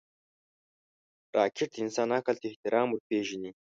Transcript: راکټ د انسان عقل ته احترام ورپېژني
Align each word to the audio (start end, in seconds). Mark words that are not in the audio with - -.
راکټ 1.37 1.69
د 1.73 1.77
انسان 1.85 2.09
عقل 2.17 2.35
ته 2.41 2.45
احترام 2.49 2.87
ورپېژني 2.89 3.51